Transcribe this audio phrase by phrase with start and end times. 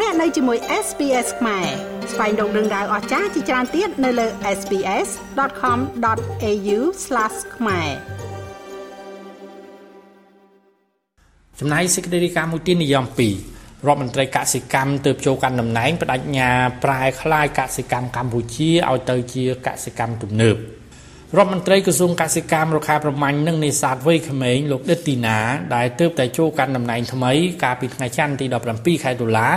[0.00, 1.66] លោកអ្នកនៅជាមួយ SPS ខ្មែរ
[2.12, 4.26] ស្វែងរកដឹងដៅអស្ចារ្យជាច្រើនទៀតនៅលើ
[4.58, 6.78] SPS.com.au/
[7.56, 7.90] ខ្មែរ
[11.60, 13.08] ចំណាយសេចក្តីរាយការណ៍មួយទៀតនិយម2
[13.86, 16.50] រដ្ឋមន្ត្រីកសិកម្មទើបចូលកាន់តំណែងបដិញ្ញា
[16.84, 20.56] ប្រែក្លាយកសិកម្មកម្ពុជាឲ្យទៅជាកសិកម្មទំនើប
[21.38, 25.38] រដ្ឋមន្ត្រីក្រសួងកសិកម្មរុក្ខាប្រមាញ់និងនេសាទវ័យក្មេងលោកដិតទីណា
[25.74, 27.32] ដែលទើបតែចូលកាន់តំណែងថ្មី
[27.64, 29.48] កាលពីថ្ងៃច័ន្ទទី17ខែតុលា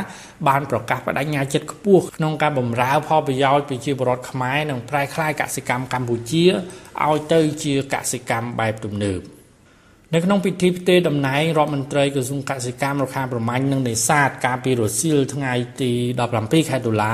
[0.48, 6.46] បានប្រកាសបដិញ្ញាចិត្តខ្ពស់ក្នុងការបម្រើផលប្រយោជន៍ប្រជាពលរដ្ឋខ្មែរនិងប្រែក្លាយកសិកម្មកម្ពុជា
[7.06, 9.22] ឲ្យទៅជាកសិកម្មបែបទំនើប
[10.14, 15.92] នៅក្នុងពិធីផ្ទេរតំណែងរដ្ឋមន្ត្រីក្រសួងកសិកម្មរុក្ខាប្រមាញ់និងនេសាទកាលពីរសៀលថ្ងៃទី
[16.32, 17.14] 17ខែតុលា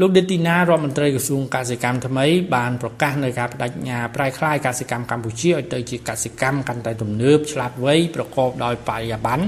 [0.00, 9.44] លោកដេទីណារដ្ឋមន្ត្រីក្រសួងកសិកម្មថ្មីបានប្រកាសនៅការបដិញ្ញាប្រែក្លាយកសិកម្មកម្ពុជាឲ្យទៅជាកសិកម្មកាន់តែទំនើបឆ្លាតវៃប្រកបដោយបរិយាបន្ន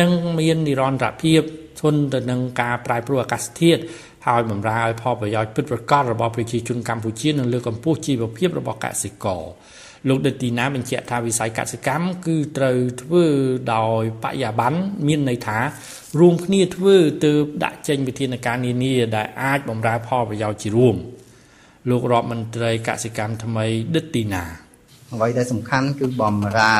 [0.00, 1.40] និងមាននិរន្តរភាព
[1.80, 3.80] ធន់ទៅនឹងការប្រែប្រួលអាកាសធាតុ
[4.26, 9.42] ហើយបម្រើឲ្យផលប្រយោជន៍ពិតប្រាកដរបស់ប្រជាជនកម្ពុជានិងលើកកម្ពស់ជីវភាពរបស់កសិករ
[10.08, 13.24] លោកដេទីណាបញ្ជាក់ថាវិស័យកសិកម្មគឺត្រូវធ្វើ
[13.74, 15.58] ដោយបរិយាបន្នមានន័យថា
[16.20, 20.96] រួមគ្នាធ្វើទើបដាក់ចេញវិធានការនានាដែលអាចបម្រើផលប្រយោជន៍ជារួម
[21.90, 24.44] លោករដ្ឋមន្ត្រីកសិកម្មថ្មីដិតទីណា
[25.14, 26.74] អ្វីដែលសំខាន់គឺបំរើ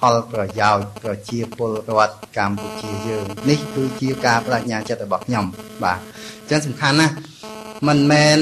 [0.00, 5.44] ផលប្រយោជន៍ប្រជាពលរដ្ឋកម្ពុជាយើងនេះគឺជាការបដិញ្ញាចិត្តរបស់ខ្ញុំ
[5.84, 5.98] បាទ
[6.40, 7.14] អញ្ចឹងសំខាន់ណាស់
[7.88, 8.38] មិនមែន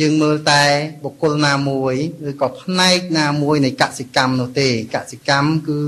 [0.00, 0.64] យើងមើលតែ
[1.04, 1.94] បុគ្គលណាមួយ
[2.28, 5.80] ឬក៏ផ្នែកណាមួយនៃកសិកម្មនោះទេកសិកម្មគឺ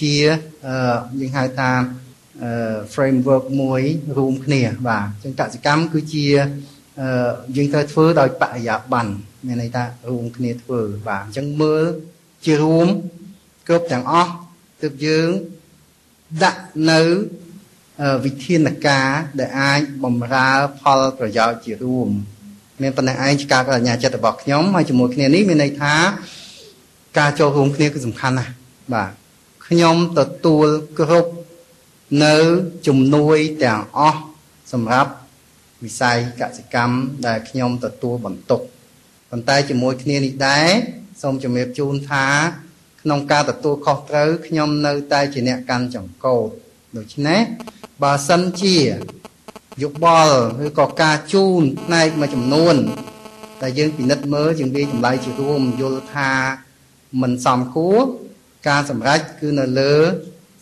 [0.00, 0.14] ជា
[1.20, 1.70] យើងហៅថា
[2.94, 3.82] framework មួយ
[4.18, 6.26] រួមគ្នាបាទអញ្ចឹងកសិកម្មគឺជា
[7.56, 9.12] យើងត្រូវធ្វើដោយបរិយាបន្ន
[9.46, 11.84] មានន័យថារួមគ្នាធ្វើបាទអញ្ចឹងមើល
[12.44, 12.88] ជារួម
[13.68, 14.32] គ្រប់ទាំងអស់
[14.82, 15.28] ទើបយើង
[16.44, 17.00] ដាក់នៅ
[18.24, 20.50] វិធានការដែលអាចបំរើ
[20.80, 22.08] ផលប្រយោជន៍ជារួម
[22.82, 25.94] មានប៉ុណ្ណេះឯងជាការបញ្ញាចិត្តរបស់ខ្ញុំហើយជាមួយគ្នានេះមានន័យថា
[27.18, 28.52] ការចូលរួមគ្នាគឺសំខាន់ណាស់
[28.94, 29.10] បាទ
[29.66, 31.32] ខ្ញុំទទួលគ្រប់
[32.24, 32.36] នៅ
[32.86, 34.20] ជំនួយទាំងអស់
[34.72, 35.10] សម្រាប់
[35.84, 38.60] វិស័យកសិកម្មដែលខ្ញុំទទួលបន្ទុក
[39.30, 40.68] ប៉ុន្តែជាមួយគ្នានេះដែរ
[41.22, 42.26] សូមជំរាបជូនថា
[43.08, 46.48] ក្នុងការទទួលខុសត្រូវខ្ញុំនៅតែជាអ្នកកាន់ចង្កូត
[46.96, 47.40] ដូច្នេះ
[48.02, 48.76] បើសិនជា
[49.82, 50.36] យោបល់
[50.66, 52.76] ឬក៏ការជូនផ្នែកមួយចំនួន
[53.62, 56.32] តែយើងពិនិត្យមើលយើងវាចម្លើយជារួមយល់ថា
[57.22, 58.00] មិនសមគួរ
[58.68, 59.94] ការសម្រេចគឺនៅលើ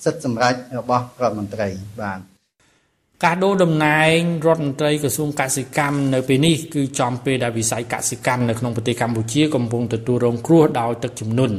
[0.05, 1.69] សិទ្ធិសម្រេចរបស់រដ្ឋមន្ត្រី
[2.01, 2.21] បាទ
[3.25, 11.59] ការដូរតំណែងរដ្ឋមន្ត្រីក្រសួងកសិកម្មនៅពេលនេះគឺចំពេលដែលវិស័យកសិកម្មនៅក្នុងប្រទេសកម្ពុជាកំពុងទទួលរងគ្រោះដោយទឹកជំនន់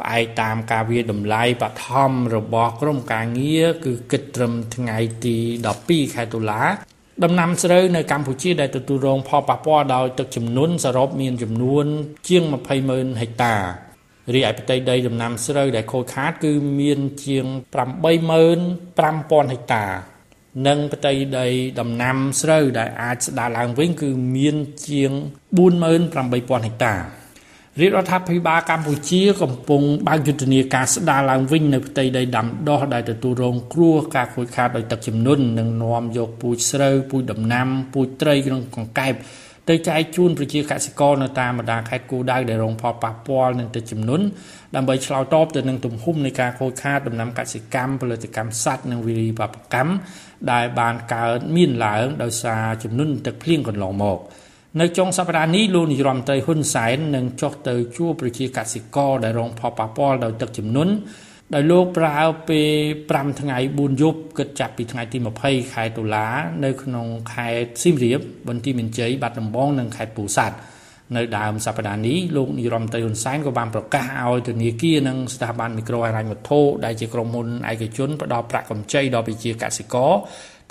[0.00, 5.36] ផ្អែកតាមការវាតម្លៃបឋមរបស់ក្រមការងារគឺគិតត្រឹមថ្ងៃទី
[5.76, 6.62] 12ខែតុលា
[7.24, 11.86] ដំណាំស្រូវនៅកម្ពុជាដែលទទួលរងផលប៉ះពាល់ដោយទឹកជំនន់សរុបមានចំនួន
[12.28, 12.42] ជាង
[12.82, 13.54] 200,000ហិកតា
[14.34, 17.46] រីឯផ្ទៃដីដំណាំស្រូវដែលខូចខាត គឺមានជាង
[18.08, 19.84] 85,000ហិកតា
[20.66, 21.46] និងផ្ទៃដី
[21.80, 24.56] ដំណាំស្រូវដែលអាចស្ដារឡើងវិញគឺមាន
[24.88, 25.12] ជាង
[25.70, 27.19] 48,000ហិកតា
[27.80, 39.14] រាជរដ្ឋាភិបាលកម្ពុជាកំពុងបើកយុទ្ធនាការស្ដារឡើងវិញនៅផ្ទៃដីដាំដុះដែលទទួលរងគ្រោះការខូចខាតដោយទឹកជំនន់និងនាំយកពូជស្រូវពូជដំណាំពូជត្រីក្នុងកង្កែប
[39.68, 44.24] ទៅចែកជូនប្រជាកសិករនៅតាមបណ្ដាខេត្តគោលដៅដែលរងផលប៉ះពាល់នឹងទឹកជំនន់
[44.76, 49.92] ដើម្បីឆ្លើយតបទៅនឹងទំហំនៃការខូចខាតដំណាំកសិកម្មផលិតកម្មសត្វនិងវិរិយបព្វកម្ម
[50.52, 54.18] ដែលបានកើតមានឡើងដោយសារជំនន់ទឹកភ្លៀងកន្លងមក។
[54.78, 60.92] នៅចុងសប្តាហ៍នេះលោកនាយរដ្ឋមន្ត្រីហ៊ុនសែននឹងចុះទៅជួបប្រជាកសិករដែលរងផលប៉ះពាល់ដោយទឹកជំនន់
[61.54, 62.68] ដោយលោកប្រើពេល
[63.06, 66.26] 5ថ្ងៃ4យប់គិតចាប់ពីថ្ងៃទី20ខែតុលា
[66.64, 70.56] នៅក្នុងខេត្តសៀមរាបបន្ទាយមានជ័យបាត់ដំបងនិងខេត្តពោធិ៍សាត់
[71.16, 80.12] នៅដើមសប្តាហ៍នេះលោកនាយរដ្ឋមន្ត្រីហ៊ុនសែនក៏បានប្រកាសឲ្យធនាគារនិងស្ថាប័នមីក្រូហិរញ្ញវត្ថុដែលជាក្រុមហ៊ុនឯកជនផ្ដល់ប្រាក់កម្ចីដល់ប្រជាកសិករ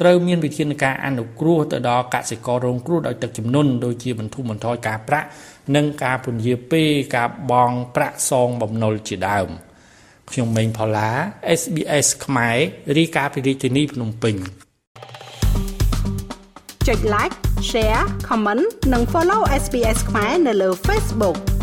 [0.02, 5.28] ត្រូវមានវិធានការអនុគ្រោះទៅដល់កសិកររងគ្រោះដោយទឹកជំនន់ដូចជាបន្ធូរបន្ថយការប្រាក់
[5.76, 9.50] និងការពន្យាពេលការបង់ប្រាក់សងបំណុលជាដើម
[10.32, 11.10] ខ្ញុំម៉េងផល្លា
[11.62, 12.58] SBS ខ្មែរ
[12.98, 14.36] រីកាពីរាជធានីភ្នំពេញ
[16.88, 17.36] ចុច like
[17.70, 18.64] share comment
[18.94, 21.59] និង follow SBS ខ្មែរនៅលើ Facebook